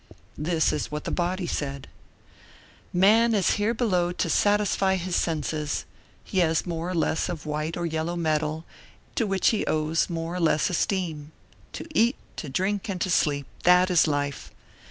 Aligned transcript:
This 0.39 0.73
is 0.73 0.89
what 0.91 1.03
the 1.03 1.11
body 1.11 1.45
said: 1.45 1.87
"Man 2.91 3.35
is 3.35 3.51
here 3.61 3.75
below 3.75 4.11
to 4.11 4.31
satisfy 4.31 4.95
his 4.95 5.15
senses, 5.15 5.85
he 6.23 6.39
has 6.39 6.65
more 6.65 6.89
or 6.89 6.95
less 6.95 7.29
of 7.29 7.45
white 7.45 7.77
or 7.77 7.85
yellow 7.85 8.15
metal 8.15 8.65
to 9.13 9.27
which 9.27 9.49
he 9.49 9.63
owes 9.67 10.09
more 10.09 10.33
or 10.33 10.39
less 10.39 10.71
esteem. 10.71 11.31
To 11.73 11.85
eat, 11.93 12.15
to 12.37 12.49
drink 12.49 12.89
and 12.89 12.99
to 12.99 13.11
sleep, 13.11 13.45
that 13.61 13.91
is 13.91 14.07
life. 14.07 14.49